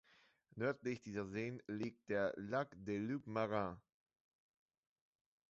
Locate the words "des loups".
2.79-3.27